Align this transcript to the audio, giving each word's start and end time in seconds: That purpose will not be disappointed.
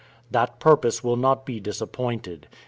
That 0.31 0.59
purpose 0.59 1.03
will 1.03 1.15
not 1.15 1.45
be 1.45 1.59
disappointed. 1.59 2.47